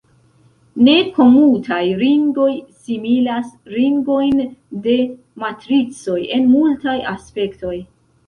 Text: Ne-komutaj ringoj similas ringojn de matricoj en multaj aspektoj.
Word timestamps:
Ne-komutaj 0.85 1.81
ringoj 2.03 2.47
similas 2.85 3.51
ringojn 3.75 4.41
de 4.87 4.97
matricoj 5.45 6.19
en 6.39 6.49
multaj 6.57 6.97
aspektoj. 7.15 7.77